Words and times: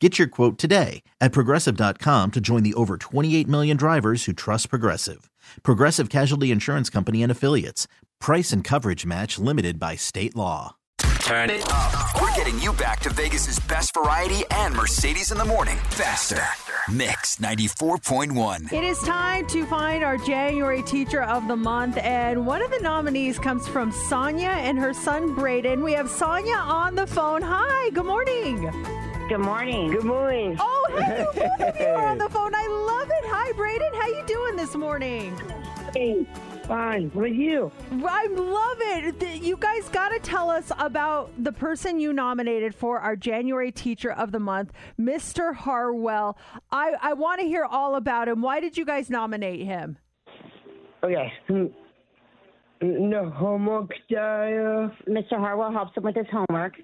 Get 0.00 0.16
your 0.16 0.28
quote 0.28 0.58
today 0.58 1.02
at 1.20 1.32
progressive.com 1.32 2.30
to 2.30 2.40
join 2.40 2.62
the 2.62 2.74
over 2.74 2.96
28 2.96 3.48
million 3.48 3.76
drivers 3.76 4.26
who 4.26 4.32
trust 4.32 4.70
Progressive. 4.70 5.28
Progressive 5.64 6.08
Casualty 6.08 6.52
Insurance 6.52 6.88
Company 6.88 7.20
and 7.22 7.32
Affiliates. 7.32 7.88
Price 8.20 8.52
and 8.52 8.62
coverage 8.62 9.04
match 9.04 9.40
limited 9.40 9.80
by 9.80 9.96
state 9.96 10.36
law. 10.36 10.76
Turn 11.20 11.50
it 11.50 11.62
up. 11.70 12.20
We're 12.20 12.34
getting 12.36 12.58
you 12.60 12.72
back 12.74 13.00
to 13.00 13.10
Vegas's 13.10 13.58
best 13.60 13.92
variety 13.92 14.44
and 14.52 14.74
Mercedes 14.74 15.32
in 15.32 15.38
the 15.38 15.44
morning 15.44 15.76
faster. 15.90 16.42
Mix 16.90 17.36
94.1. 17.36 18.72
It 18.72 18.84
is 18.84 18.98
time 19.00 19.46
to 19.48 19.66
find 19.66 20.04
our 20.04 20.16
January 20.16 20.82
Teacher 20.82 21.22
of 21.22 21.48
the 21.48 21.56
Month, 21.56 21.98
and 21.98 22.46
one 22.46 22.62
of 22.62 22.70
the 22.70 22.80
nominees 22.80 23.38
comes 23.38 23.66
from 23.68 23.92
Sonia 23.92 24.48
and 24.48 24.78
her 24.78 24.94
son 24.94 25.34
Braden. 25.34 25.82
We 25.82 25.92
have 25.92 26.08
Sonia 26.08 26.56
on 26.56 26.94
the 26.94 27.06
phone. 27.06 27.42
Hi, 27.42 27.90
good 27.90 28.06
morning. 28.06 28.72
Good 29.28 29.38
morning. 29.40 29.90
Good 29.90 30.04
morning. 30.04 30.56
Oh, 30.58 30.86
hey, 30.98 31.24
both 31.34 31.60
of 31.60 31.76
you 31.80 31.86
are 31.86 32.06
on 32.06 32.18
the 32.18 32.28
phone. 32.30 32.54
I 32.54 32.66
love 32.66 33.08
it. 33.10 33.24
Hi, 33.28 33.52
Braden. 33.52 33.92
How 33.94 34.06
you 34.06 34.24
doing 34.26 34.56
this 34.56 34.74
morning? 34.74 35.36
Hey, 35.94 36.26
fine. 36.66 37.10
What 37.12 37.24
are 37.24 37.28
you? 37.28 37.70
I 37.92 38.26
love 38.28 38.78
it. 38.80 39.20
Th- 39.20 39.42
You 39.42 39.56
guys 39.58 39.88
got 39.90 40.10
to 40.10 40.18
tell 40.20 40.48
us 40.50 40.72
about 40.78 41.30
the 41.44 41.52
person 41.52 42.00
you 42.00 42.12
nominated 42.14 42.74
for 42.74 43.00
our 43.00 43.16
January 43.16 43.70
Teacher 43.70 44.12
of 44.12 44.32
the 44.32 44.40
Month, 44.40 44.72
Mr. 44.98 45.54
Harwell. 45.54 46.38
I, 46.72 46.94
I 47.02 47.12
want 47.12 47.40
to 47.42 47.46
hear 47.46 47.64
all 47.64 47.96
about 47.96 48.28
him. 48.28 48.40
Why 48.40 48.60
did 48.60 48.78
you 48.78 48.86
guys 48.86 49.10
nominate 49.10 49.60
him? 49.64 49.98
Okay. 51.04 51.32
Mm, 51.50 51.70
No 52.80 53.28
homework 53.30 53.90
style. 54.06 54.90
Mr. 55.06 55.32
Harwell 55.38 55.70
helps 55.72 55.96
him 55.96 56.04
with 56.04 56.16
his 56.16 56.26
homework. 56.32 56.74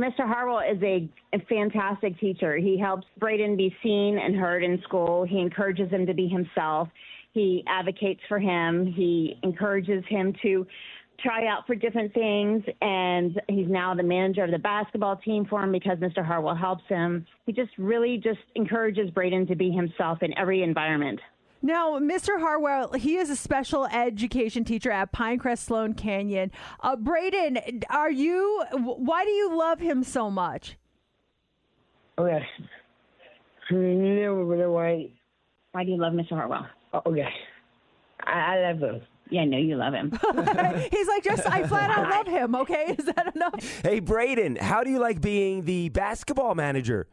Mr. 0.00 0.26
Harwell 0.26 0.60
is 0.60 0.82
a, 0.82 1.08
a 1.34 1.38
fantastic 1.48 2.18
teacher. 2.18 2.56
He 2.56 2.78
helps 2.78 3.06
Braden 3.18 3.56
be 3.56 3.74
seen 3.82 4.18
and 4.18 4.34
heard 4.34 4.64
in 4.64 4.80
school. 4.82 5.24
He 5.24 5.38
encourages 5.38 5.90
him 5.90 6.06
to 6.06 6.14
be 6.14 6.28
himself. 6.28 6.88
He 7.32 7.62
advocates 7.66 8.20
for 8.28 8.38
him. 8.38 8.86
He 8.86 9.38
encourages 9.42 10.02
him 10.08 10.34
to 10.42 10.66
try 11.20 11.46
out 11.46 11.66
for 11.66 11.74
different 11.74 12.12
things. 12.14 12.62
And 12.80 13.40
he's 13.48 13.68
now 13.68 13.94
the 13.94 14.02
manager 14.02 14.44
of 14.44 14.50
the 14.50 14.58
basketball 14.58 15.16
team 15.16 15.44
for 15.44 15.62
him 15.62 15.72
because 15.72 15.98
Mr. 15.98 16.24
Harwell 16.24 16.54
helps 16.54 16.84
him. 16.88 17.26
He 17.44 17.52
just 17.52 17.70
really 17.76 18.16
just 18.16 18.40
encourages 18.56 19.10
Braden 19.10 19.46
to 19.48 19.54
be 19.54 19.70
himself 19.70 20.22
in 20.22 20.36
every 20.38 20.62
environment. 20.62 21.20
Now, 21.64 21.98
Mr. 22.00 22.40
Harwell, 22.40 22.92
he 22.94 23.16
is 23.16 23.30
a 23.30 23.36
special 23.36 23.86
education 23.86 24.64
teacher 24.64 24.90
at 24.90 25.12
Pinecrest 25.12 25.58
Sloan 25.58 25.94
Canyon. 25.94 26.50
Uh, 26.80 26.96
Braden, 26.96 27.82
are 27.88 28.10
you? 28.10 28.64
Why 28.72 29.24
do 29.24 29.30
you 29.30 29.56
love 29.56 29.78
him 29.78 30.02
so 30.02 30.28
much? 30.28 30.76
Okay. 32.18 32.44
No, 33.70 34.44
no, 34.44 34.70
why? 34.72 35.08
Why 35.70 35.84
do 35.84 35.92
you 35.92 35.98
love 35.98 36.12
Mr. 36.12 36.30
Harwell? 36.30 36.66
Okay. 37.06 37.28
I, 38.24 38.32
I 38.32 38.70
love 38.70 38.80
him. 38.80 39.02
Yeah, 39.30 39.42
I 39.42 39.44
know 39.46 39.56
you 39.56 39.76
love 39.76 39.94
him. 39.94 40.10
He's 40.90 41.08
like, 41.08 41.24
just 41.24 41.46
I 41.46 41.66
flat 41.66 41.90
out 41.90 42.10
love 42.10 42.26
him. 42.26 42.54
Okay, 42.54 42.94
is 42.98 43.06
that 43.06 43.34
enough? 43.34 43.82
Hey, 43.82 44.00
Braden, 44.00 44.56
how 44.56 44.84
do 44.84 44.90
you 44.90 44.98
like 44.98 45.22
being 45.22 45.64
the 45.64 45.88
basketball 45.88 46.54
manager? 46.54 47.06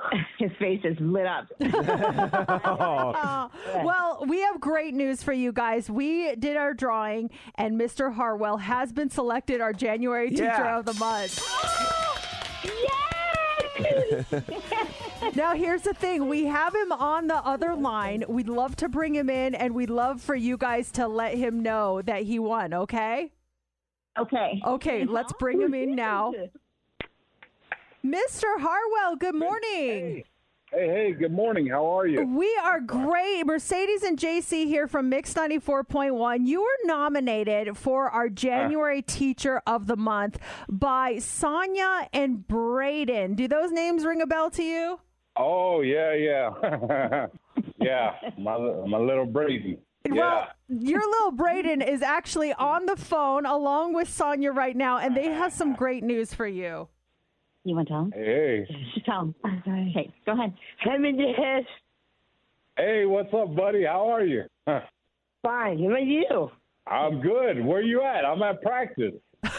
His 0.38 0.50
face 0.58 0.80
is 0.84 0.96
lit 1.00 1.26
up. 1.26 1.46
Uh, 1.60 3.48
well, 3.84 4.24
we 4.28 4.40
have 4.40 4.60
great 4.60 4.94
news 4.94 5.22
for 5.22 5.32
you 5.32 5.52
guys. 5.52 5.90
We 5.90 6.34
did 6.36 6.56
our 6.56 6.72
drawing, 6.74 7.30
and 7.56 7.80
Mr. 7.80 8.14
Harwell 8.14 8.58
has 8.58 8.92
been 8.92 9.10
selected 9.10 9.60
our 9.60 9.72
January 9.72 10.30
Teacher 10.30 10.44
Yeah. 10.44 10.78
of 10.78 10.84
the 10.84 10.94
Month. 10.94 11.44
Now, 15.34 15.54
here's 15.54 15.82
the 15.82 15.94
thing. 15.94 16.28
We 16.28 16.46
have 16.46 16.74
him 16.74 16.90
on 16.92 17.26
the 17.26 17.36
other 17.36 17.74
line. 17.74 18.24
We'd 18.28 18.48
love 18.48 18.76
to 18.76 18.88
bring 18.88 19.14
him 19.14 19.28
in, 19.28 19.54
and 19.54 19.74
we'd 19.74 19.90
love 19.90 20.20
for 20.20 20.34
you 20.34 20.56
guys 20.56 20.90
to 20.92 21.06
let 21.06 21.34
him 21.36 21.62
know 21.62 22.02
that 22.02 22.22
he 22.22 22.38
won, 22.38 22.72
okay? 22.72 23.32
Okay. 24.18 24.60
Okay, 24.64 25.04
let's 25.04 25.32
bring 25.34 25.60
him 25.60 25.74
in 25.74 25.94
now. 25.94 26.32
Mr. 28.04 28.44
Harwell, 28.58 29.16
good 29.16 29.34
morning. 29.34 30.22
Hey, 30.70 30.86
hey, 30.86 31.12
good 31.12 31.32
morning. 31.32 31.66
How 31.66 31.98
are 31.98 32.06
you? 32.06 32.22
We 32.24 32.54
are 32.62 32.78
great. 32.78 33.44
Mercedes 33.44 34.02
and 34.02 34.18
JC 34.18 34.66
here 34.66 34.86
from 34.86 35.08
Mix 35.08 35.34
94.1. 35.34 36.46
You 36.46 36.60
were 36.60 36.78
nominated 36.84 37.76
for 37.76 38.10
our 38.10 38.26
ah. 38.26 38.34
January 38.34 39.02
Teacher 39.02 39.62
of 39.66 39.86
the 39.86 39.96
Month 39.96 40.38
by 40.68 41.18
Sonia 41.18 42.08
and 42.12 42.46
Braden. 42.46 43.34
Do 43.34 43.48
those 43.48 43.72
names 43.72 44.04
ring 44.04 44.20
a 44.20 44.26
bell 44.26 44.50
to 44.50 44.62
you? 44.62 45.00
Oh, 45.36 45.80
yeah, 45.80 46.14
yeah. 46.14 47.26
yeah, 47.80 48.14
my, 48.38 48.58
my 48.86 48.98
little 48.98 49.26
Brady. 49.26 49.78
Yeah. 50.04 50.12
Well, 50.12 50.48
your 50.68 51.00
little 51.10 51.32
Braden 51.32 51.82
is 51.82 52.02
actually 52.02 52.52
on 52.52 52.86
the 52.86 52.96
phone 52.96 53.46
along 53.46 53.94
with 53.94 54.08
Sonia 54.08 54.52
right 54.52 54.76
now, 54.76 54.98
and 54.98 55.16
they 55.16 55.26
have 55.26 55.52
some 55.52 55.74
great 55.76 56.04
news 56.04 56.34
for 56.34 56.46
you. 56.46 56.88
You 57.68 57.74
want 57.76 57.88
to 57.88 57.92
tell 57.92 58.02
him? 58.04 58.12
hey, 58.14 58.66
Just 58.94 59.04
tell 59.04 59.20
him. 59.20 59.34
Okay, 59.44 60.10
go 60.24 60.32
ahead. 60.32 60.54
I'm 60.90 61.04
in 61.04 61.18
the 61.18 61.32
house. 61.36 61.66
hey, 62.78 63.04
what's 63.04 63.28
up, 63.34 63.54
buddy? 63.54 63.84
How 63.84 64.08
are 64.08 64.24
you? 64.24 64.44
Huh. 64.66 64.80
Fine. 65.42 65.78
How 65.82 65.88
about 65.90 66.02
you? 66.04 66.50
I'm 66.86 67.20
good. 67.20 67.62
Where 67.64 67.78
are 67.80 67.82
you 67.82 68.00
at? 68.02 68.24
I'm 68.24 68.42
at 68.42 68.62
practice. 68.62 69.14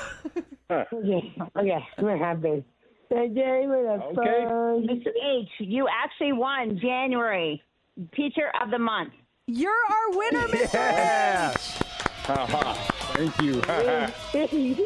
Huh. 0.72 0.86
Okay. 0.94 1.34
Okay. 1.58 1.80
What 1.98 2.20
happened? 2.20 2.64
Today 3.12 3.64
with 3.66 3.86
a 3.88 4.04
Okay. 4.12 4.46
Mr. 4.94 5.08
H, 5.20 5.50
you 5.58 5.88
actually 5.92 6.34
won 6.34 6.78
January 6.80 7.64
Teacher 8.16 8.52
of 8.62 8.70
the 8.70 8.78
Month. 8.78 9.14
You're 9.48 9.72
our 9.72 10.16
winner, 10.16 10.48
Mr. 10.50 10.74
Yeah. 10.76 11.54
Uh-huh. 12.28 12.74
Thank 13.16 13.42
you. 13.42 14.86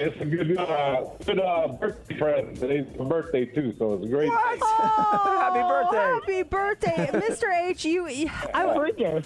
It's 0.00 0.20
a 0.20 0.24
good, 0.24 0.56
uh, 0.56 1.04
good 1.24 1.40
uh, 1.40 1.68
birthday 1.68 2.14
present. 2.16 2.56
Today's 2.56 2.86
my 2.98 3.04
birthday, 3.04 3.46
too, 3.46 3.74
so 3.78 3.94
it's 3.94 4.04
a 4.04 4.08
great 4.08 4.26
day. 4.30 4.58
Oh, 4.62 5.38
Happy 5.40 5.62
birthday. 5.62 5.96
Happy 5.96 6.42
birthday, 6.42 7.18
Mr. 7.18 7.68
H. 7.68 7.84
You, 7.84 8.06
I, 8.54 8.74
Birthday. 8.74 9.22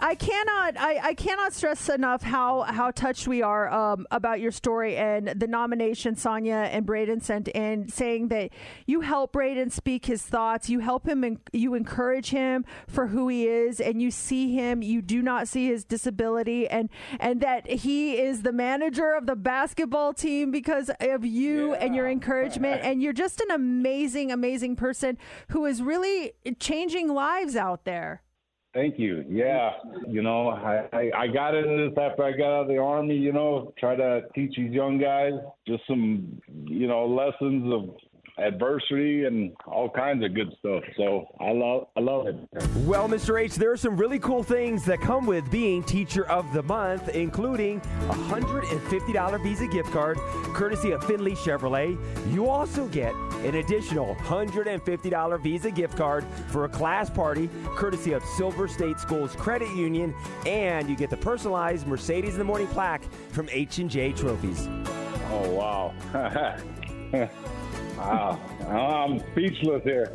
I 0.00 0.14
cannot, 0.14 0.76
I, 0.78 1.08
I 1.08 1.14
cannot 1.14 1.52
stress 1.52 1.88
enough 1.88 2.22
how 2.22 2.62
how 2.62 2.90
touched 2.90 3.28
we 3.28 3.42
are 3.42 3.70
um, 3.72 4.06
about 4.10 4.40
your 4.40 4.50
story 4.50 4.96
and 4.96 5.28
the 5.28 5.46
nomination 5.46 6.16
Sonia 6.16 6.68
and 6.72 6.84
Braden 6.86 7.20
sent 7.20 7.48
in, 7.48 7.88
saying 7.88 8.28
that 8.28 8.50
you 8.86 9.02
help 9.02 9.32
Braden 9.32 9.70
speak 9.70 10.06
his 10.06 10.22
thoughts, 10.22 10.68
you 10.68 10.80
help 10.80 11.06
him, 11.06 11.22
and 11.22 11.38
you 11.52 11.74
encourage 11.74 12.30
him 12.30 12.64
for 12.86 13.08
who 13.08 13.28
he 13.28 13.46
is, 13.46 13.80
and 13.80 14.00
you 14.02 14.10
see 14.10 14.52
him, 14.52 14.82
you 14.82 15.02
do 15.02 15.22
not 15.22 15.48
see 15.48 15.66
his 15.66 15.84
disability, 15.84 16.66
and 16.66 16.88
and 17.20 17.40
that 17.40 17.68
he 17.68 18.18
is 18.18 18.42
the 18.42 18.52
manager 18.52 19.12
of 19.12 19.26
the 19.26 19.36
basketball 19.36 20.07
team 20.12 20.50
because 20.50 20.90
of 21.00 21.24
you 21.24 21.74
and 21.74 21.94
your 21.94 22.08
encouragement, 22.08 22.82
and 22.82 23.02
you're 23.02 23.12
just 23.12 23.40
an 23.40 23.50
amazing, 23.50 24.30
amazing 24.32 24.76
person 24.76 25.18
who 25.48 25.66
is 25.66 25.82
really 25.82 26.32
changing 26.58 27.12
lives 27.12 27.56
out 27.56 27.84
there. 27.84 28.22
Thank 28.74 28.98
you. 28.98 29.24
Yeah, 29.28 29.70
you 30.06 30.22
know, 30.22 30.50
I, 30.50 30.86
I 30.92 31.10
I 31.22 31.26
got 31.26 31.54
into 31.54 31.88
this 31.88 31.98
after 31.98 32.22
I 32.22 32.32
got 32.32 32.52
out 32.52 32.62
of 32.62 32.68
the 32.68 32.76
army. 32.78 33.16
You 33.16 33.32
know, 33.32 33.72
try 33.78 33.96
to 33.96 34.22
teach 34.34 34.56
these 34.56 34.72
young 34.72 34.98
guys 34.98 35.32
just 35.66 35.82
some, 35.86 36.40
you 36.66 36.86
know, 36.86 37.06
lessons 37.06 37.72
of 37.72 37.96
adversity 38.38 39.24
and 39.24 39.52
all 39.66 39.90
kinds 39.90 40.24
of 40.24 40.34
good 40.34 40.52
stuff. 40.58 40.82
So 40.96 41.26
I 41.40 41.50
love 41.52 41.88
I 41.96 42.00
love 42.00 42.26
it. 42.26 42.36
Well, 42.86 43.08
Mr. 43.08 43.40
H, 43.40 43.56
there 43.56 43.70
are 43.72 43.76
some 43.76 43.96
really 43.96 44.18
cool 44.18 44.42
things 44.42 44.84
that 44.84 45.00
come 45.00 45.26
with 45.26 45.50
being 45.50 45.82
Teacher 45.82 46.28
of 46.28 46.52
the 46.52 46.62
Month, 46.62 47.08
including 47.10 47.78
a 47.78 48.14
$150 48.14 49.42
Visa 49.42 49.66
gift 49.66 49.90
card 49.90 50.18
courtesy 50.54 50.92
of 50.92 51.02
Findlay 51.04 51.32
Chevrolet. 51.32 51.98
You 52.32 52.48
also 52.48 52.86
get 52.88 53.14
an 53.44 53.56
additional 53.56 54.14
$150 54.16 55.40
Visa 55.42 55.70
gift 55.70 55.96
card 55.96 56.24
for 56.48 56.64
a 56.64 56.68
class 56.68 57.10
party 57.10 57.48
courtesy 57.66 58.12
of 58.12 58.24
Silver 58.36 58.68
State 58.68 58.98
Schools 58.98 59.34
Credit 59.36 59.68
Union, 59.76 60.14
and 60.46 60.88
you 60.88 60.96
get 60.96 61.10
the 61.10 61.16
personalized 61.16 61.86
Mercedes 61.86 62.32
in 62.32 62.38
the 62.38 62.44
Morning 62.44 62.66
plaque 62.68 63.02
from 63.30 63.48
H&J 63.50 64.12
Trophies. 64.12 64.68
Oh 65.30 65.50
wow. 65.50 67.28
Wow, 67.98 68.38
I'm 68.68 69.18
speechless 69.32 69.82
here. 69.82 70.10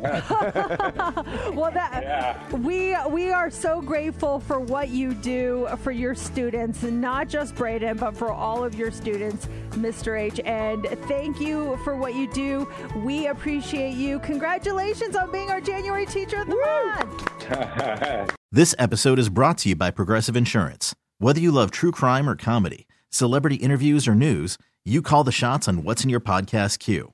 well, 1.54 1.70
that 1.70 2.00
Yeah. 2.02 2.56
we 2.56 2.96
we 3.10 3.30
are 3.30 3.50
so 3.50 3.80
grateful 3.82 4.40
for 4.40 4.58
what 4.58 4.88
you 4.88 5.12
do 5.14 5.68
for 5.82 5.90
your 5.92 6.14
students, 6.14 6.82
not 6.82 7.28
just 7.28 7.54
Braden, 7.54 7.98
but 7.98 8.16
for 8.16 8.32
all 8.32 8.64
of 8.64 8.74
your 8.74 8.90
students, 8.90 9.48
Mr. 9.72 10.18
H. 10.18 10.40
And 10.44 10.84
thank 11.08 11.40
you 11.40 11.76
for 11.84 11.94
what 11.96 12.14
you 12.14 12.26
do. 12.32 12.66
We 12.96 13.26
appreciate 13.26 13.94
you. 13.94 14.18
Congratulations 14.20 15.14
on 15.16 15.30
being 15.30 15.50
our 15.50 15.60
January 15.60 16.06
Teacher 16.06 16.40
of 16.42 16.48
the 16.48 16.56
Month. 16.56 18.30
This 18.52 18.72
episode 18.78 19.18
is 19.18 19.28
brought 19.30 19.58
to 19.58 19.70
you 19.70 19.74
by 19.76 19.90
Progressive 19.90 20.36
Insurance. 20.36 20.94
Whether 21.18 21.40
you 21.40 21.50
love 21.50 21.72
true 21.72 21.90
crime 21.90 22.28
or 22.30 22.36
comedy, 22.36 22.86
celebrity 23.10 23.56
interviews 23.56 24.06
or 24.06 24.14
news, 24.14 24.58
you 24.84 25.02
call 25.02 25.24
the 25.24 25.32
shots 25.32 25.66
on 25.66 25.82
what's 25.82 26.04
in 26.04 26.08
your 26.10 26.20
podcast 26.20 26.78
queue. 26.78 27.13